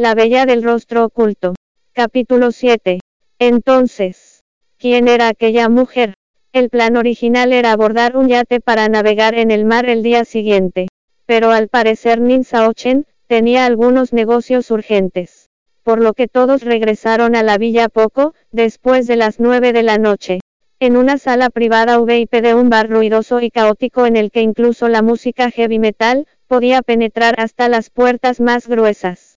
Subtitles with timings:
[0.00, 1.56] La bella del rostro oculto.
[1.92, 3.00] Capítulo 7.
[3.40, 4.44] Entonces,
[4.78, 6.14] ¿quién era aquella mujer?
[6.52, 10.86] El plan original era abordar un yate para navegar en el mar el día siguiente.
[11.26, 15.48] Pero al parecer Nin Saochen tenía algunos negocios urgentes.
[15.82, 19.98] Por lo que todos regresaron a la villa poco, después de las nueve de la
[19.98, 20.38] noche.
[20.78, 24.86] En una sala privada VIP de un bar ruidoso y caótico en el que incluso
[24.86, 29.27] la música heavy metal, podía penetrar hasta las puertas más gruesas.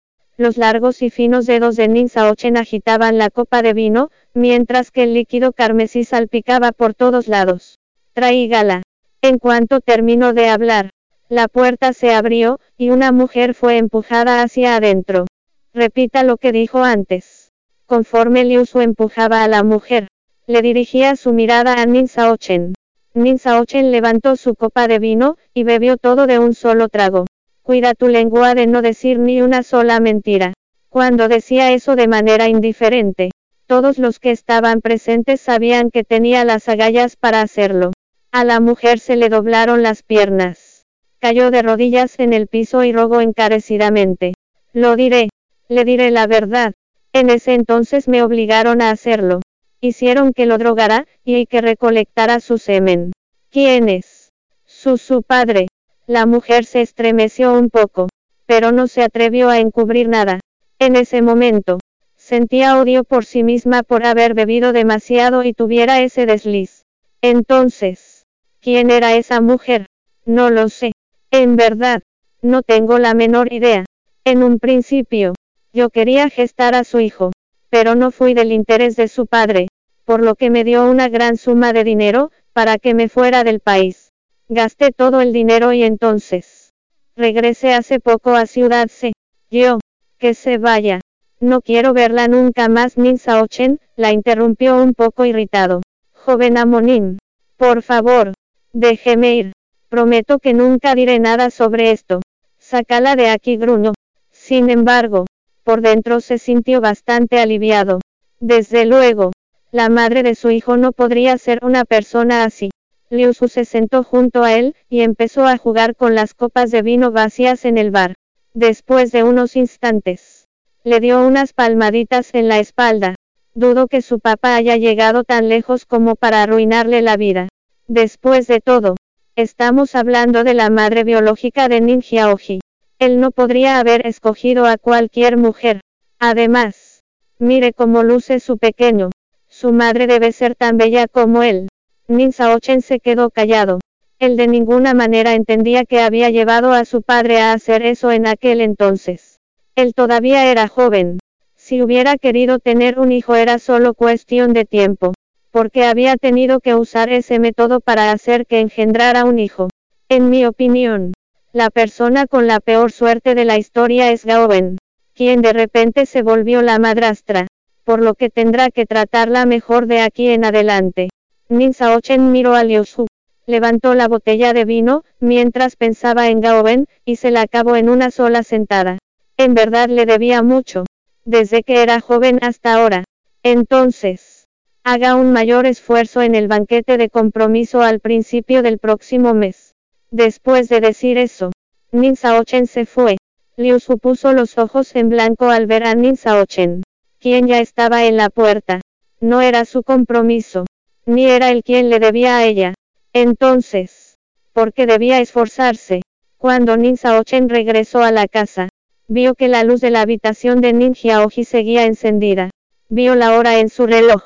[0.41, 5.03] Los largos y finos dedos de Ninsa Ochen agitaban la copa de vino, mientras que
[5.03, 7.77] el líquido carmesí salpicaba por todos lados.
[8.13, 8.81] Traígala.
[9.21, 10.89] En cuanto terminó de hablar,
[11.29, 15.27] la puerta se abrió, y una mujer fue empujada hacia adentro.
[15.75, 17.51] Repita lo que dijo antes.
[17.85, 20.07] Conforme Liusu empujaba a la mujer,
[20.47, 22.73] le dirigía su mirada a Ninsa Ochen.
[23.13, 27.27] Ninsa Ochen levantó su copa de vino, y bebió todo de un solo trago.
[27.63, 30.53] Cuida tu lengua de no decir ni una sola mentira.
[30.89, 33.31] Cuando decía eso de manera indiferente,
[33.65, 37.91] todos los que estaban presentes sabían que tenía las agallas para hacerlo.
[38.31, 40.85] A la mujer se le doblaron las piernas.
[41.19, 44.33] Cayó de rodillas en el piso y rogó encarecidamente.
[44.73, 45.29] Lo diré,
[45.69, 46.73] le diré la verdad.
[47.13, 49.41] En ese entonces me obligaron a hacerlo.
[49.81, 53.11] Hicieron que lo drogara, y que recolectara su semen.
[53.49, 54.29] ¿Quién es?
[54.65, 55.67] Su su padre.
[56.13, 58.09] La mujer se estremeció un poco,
[58.45, 60.41] pero no se atrevió a encubrir nada.
[60.77, 61.79] En ese momento,
[62.17, 66.83] sentía odio por sí misma por haber bebido demasiado y tuviera ese desliz.
[67.21, 68.25] Entonces,
[68.59, 69.85] ¿quién era esa mujer?
[70.25, 70.91] No lo sé.
[71.31, 72.03] En verdad,
[72.41, 73.85] no tengo la menor idea.
[74.25, 75.33] En un principio,
[75.71, 77.31] yo quería gestar a su hijo,
[77.69, 79.69] pero no fui del interés de su padre,
[80.03, 83.61] por lo que me dio una gran suma de dinero, para que me fuera del
[83.61, 84.10] país.
[84.53, 86.73] Gasté todo el dinero y entonces.
[87.15, 89.13] Regresé hace poco a Ciudad C.
[89.49, 89.79] Yo.
[90.17, 90.99] Que se vaya.
[91.39, 92.97] No quiero verla nunca más.
[92.97, 95.83] Ninsa Ochen, la interrumpió un poco irritado.
[96.11, 97.17] Joven Amonin.
[97.55, 98.33] Por favor.
[98.73, 99.53] Déjeme ir.
[99.87, 102.19] Prometo que nunca diré nada sobre esto.
[102.59, 103.93] Sácala de aquí, gruñó.
[104.31, 105.27] Sin embargo,
[105.63, 108.01] por dentro se sintió bastante aliviado.
[108.41, 109.31] Desde luego,
[109.71, 112.69] la madre de su hijo no podría ser una persona así.
[113.11, 116.81] Liu Su se sentó junto a él, y empezó a jugar con las copas de
[116.81, 118.15] vino vacías en el bar.
[118.53, 120.47] Después de unos instantes,
[120.85, 123.15] le dio unas palmaditas en la espalda.
[123.53, 127.49] Dudo que su papá haya llegado tan lejos como para arruinarle la vida.
[127.89, 128.95] Después de todo,
[129.35, 132.61] estamos hablando de la madre biológica de Nin Xiaoji.
[132.97, 135.81] Él no podría haber escogido a cualquier mujer.
[136.17, 137.03] Además,
[137.39, 139.09] mire cómo luce su pequeño.
[139.49, 141.67] Su madre debe ser tan bella como él.
[142.11, 143.79] Nin Saochen se quedó callado.
[144.19, 148.27] Él de ninguna manera entendía que había llevado a su padre a hacer eso en
[148.27, 149.39] aquel entonces.
[149.75, 151.19] Él todavía era joven.
[151.55, 155.13] Si hubiera querido tener un hijo era solo cuestión de tiempo.
[155.51, 159.69] Porque había tenido que usar ese método para hacer que engendrara un hijo.
[160.09, 161.13] En mi opinión,
[161.53, 164.77] la persona con la peor suerte de la historia es Gaoben,
[165.13, 167.47] quien de repente se volvió la madrastra,
[167.85, 171.09] por lo que tendrá que tratarla mejor de aquí en adelante.
[171.51, 173.07] Nin Saochen miró a Liu Su.
[173.45, 178.09] Levantó la botella de vino, mientras pensaba en Gaoben, y se la acabó en una
[178.09, 178.99] sola sentada.
[179.35, 180.85] En verdad le debía mucho.
[181.25, 183.03] Desde que era joven hasta ahora.
[183.43, 184.47] Entonces,
[184.85, 189.75] haga un mayor esfuerzo en el banquete de compromiso al principio del próximo mes.
[190.09, 191.51] Después de decir eso,
[191.91, 193.17] Nin Saochen se fue.
[193.57, 196.83] Liu Su puso los ojos en blanco al ver a Nin Saochen,
[197.19, 198.79] quien ya estaba en la puerta.
[199.19, 200.63] No era su compromiso
[201.11, 202.73] ni era él quien le debía a ella.
[203.13, 204.17] Entonces,
[204.53, 206.01] ¿por qué debía esforzarse?
[206.37, 208.69] Cuando Nin Saochen regresó a la casa,
[209.07, 212.49] vio que la luz de la habitación de Nin Xiaoji seguía encendida.
[212.89, 214.23] Vio la hora en su reloj.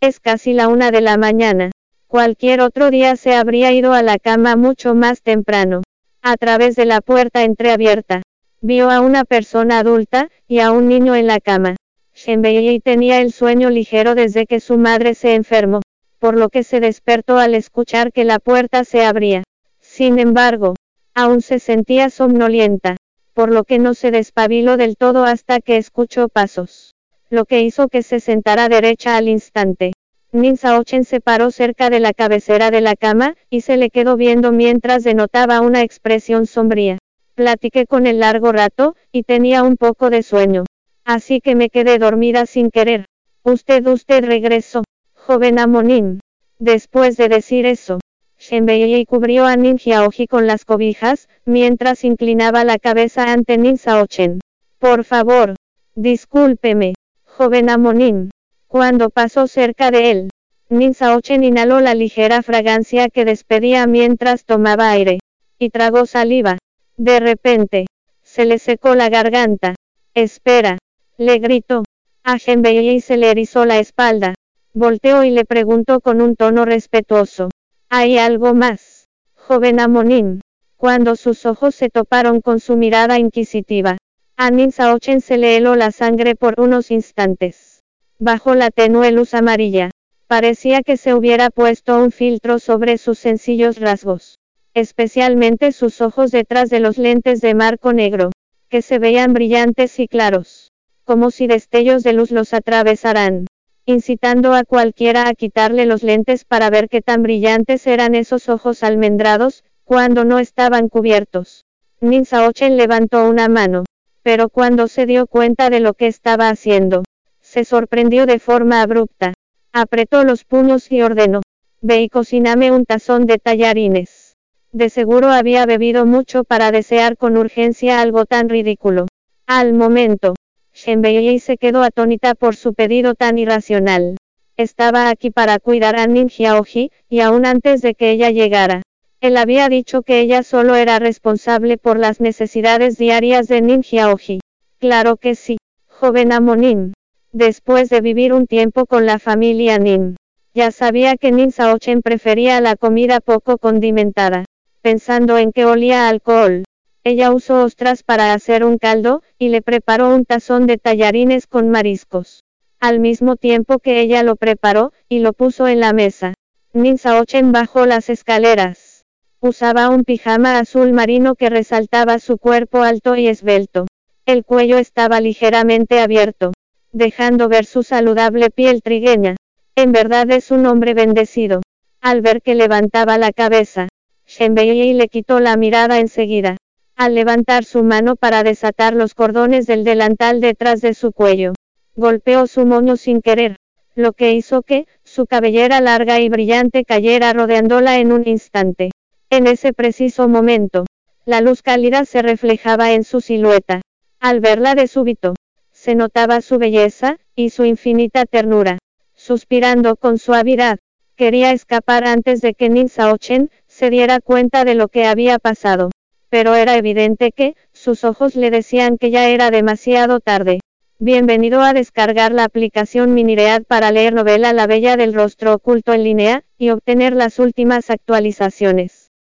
[0.00, 1.72] Es casi la una de la mañana.
[2.06, 5.82] Cualquier otro día se habría ido a la cama mucho más temprano.
[6.22, 8.22] A través de la puerta entreabierta,
[8.60, 11.76] vio a una persona adulta, y a un niño en la cama.
[12.14, 15.80] Shenbei tenía el sueño ligero desde que su madre se enfermó
[16.20, 19.42] por lo que se despertó al escuchar que la puerta se abría.
[19.80, 20.76] Sin embargo,
[21.14, 22.96] aún se sentía somnolienta,
[23.32, 26.94] por lo que no se despabiló del todo hasta que escuchó pasos,
[27.30, 29.92] lo que hizo que se sentara derecha al instante.
[30.30, 34.16] Nin Saochen se paró cerca de la cabecera de la cama, y se le quedó
[34.16, 36.98] viendo mientras denotaba una expresión sombría.
[37.34, 40.66] Platiqué con él largo rato, y tenía un poco de sueño.
[41.04, 43.06] Así que me quedé dormida sin querer.
[43.42, 44.84] Usted, usted regresó
[45.30, 46.18] joven Amonin.
[46.58, 48.00] Después de decir eso,
[48.36, 54.40] Shenbei cubrió a Nin Xiaoji con las cobijas, mientras inclinaba la cabeza ante Nin Saochen.
[54.80, 55.54] Por favor,
[55.94, 56.94] Discúlpeme,
[57.24, 58.30] joven Amonin.
[58.66, 60.30] Cuando pasó cerca de él,
[60.68, 65.20] Nin Saochen inhaló la ligera fragancia que despedía mientras tomaba aire,
[65.60, 66.58] y tragó saliva.
[66.96, 67.86] De repente,
[68.24, 69.76] se le secó la garganta.
[70.12, 70.78] Espera,
[71.18, 71.84] le gritó.
[72.24, 74.34] A y se le erizó la espalda.
[74.72, 77.50] Volteó y le preguntó con un tono respetuoso.
[77.88, 79.08] ¿Hay algo más?
[79.34, 80.42] Joven Amonin.
[80.76, 83.98] Cuando sus ojos se toparon con su mirada inquisitiva,
[84.36, 87.82] a Saochen se le heló la sangre por unos instantes.
[88.20, 89.90] Bajo la tenue luz amarilla,
[90.28, 94.38] parecía que se hubiera puesto un filtro sobre sus sencillos rasgos,
[94.72, 98.30] especialmente sus ojos detrás de los lentes de marco negro,
[98.68, 100.70] que se veían brillantes y claros,
[101.02, 103.46] como si destellos de luz los atravesaran
[103.90, 108.82] incitando a cualquiera a quitarle los lentes para ver qué tan brillantes eran esos ojos
[108.82, 111.64] almendrados, cuando no estaban cubiertos.
[112.00, 113.84] Nin Saochen levantó una mano,
[114.22, 117.04] pero cuando se dio cuenta de lo que estaba haciendo,
[117.40, 119.34] se sorprendió de forma abrupta.
[119.72, 121.42] Apretó los puños y ordenó,
[121.80, 124.36] ve y cocíname un tazón de tallarines.
[124.72, 129.06] De seguro había bebido mucho para desear con urgencia algo tan ridículo.
[129.46, 130.34] Al momento,
[130.80, 134.16] Shenbei se quedó atónita por su pedido tan irracional.
[134.56, 138.80] Estaba aquí para cuidar a Nin Xiaoji, y aún antes de que ella llegara.
[139.20, 144.40] Él había dicho que ella solo era responsable por las necesidades diarias de Nin Xiaoji.
[144.78, 146.94] Claro que sí, joven Amonin.
[147.30, 150.16] Después de vivir un tiempo con la familia Nin,
[150.54, 154.46] ya sabía que Nin Xiaochen prefería la comida poco condimentada.
[154.80, 156.64] Pensando en que olía alcohol,
[157.02, 161.70] ella usó ostras para hacer un caldo, y le preparó un tazón de tallarines con
[161.70, 162.44] mariscos.
[162.78, 166.34] Al mismo tiempo que ella lo preparó, y lo puso en la mesa.
[166.74, 169.06] Nin Saochen bajó las escaleras.
[169.40, 173.86] Usaba un pijama azul marino que resaltaba su cuerpo alto y esbelto.
[174.26, 176.52] El cuello estaba ligeramente abierto,
[176.92, 179.36] dejando ver su saludable piel trigueña.
[179.74, 181.62] En verdad es un hombre bendecido.
[182.02, 183.88] Al ver que levantaba la cabeza,
[184.26, 186.58] Shenbei le quitó la mirada enseguida
[187.00, 191.54] al levantar su mano para desatar los cordones del delantal detrás de su cuello.
[191.96, 193.56] Golpeó su moño sin querer,
[193.94, 198.90] lo que hizo que, su cabellera larga y brillante cayera rodeándola en un instante.
[199.30, 200.84] En ese preciso momento,
[201.24, 203.80] la luz cálida se reflejaba en su silueta.
[204.18, 205.36] Al verla de súbito,
[205.72, 208.76] se notaba su belleza, y su infinita ternura.
[209.14, 210.80] Suspirando con suavidad,
[211.16, 215.88] quería escapar antes de que Nin Saochen se diera cuenta de lo que había pasado
[216.30, 220.60] pero era evidente que, sus ojos le decían que ya era demasiado tarde.
[220.98, 226.04] Bienvenido a descargar la aplicación Miniread para leer novela La Bella del Rostro Oculto en
[226.04, 228.99] línea, y obtener las últimas actualizaciones.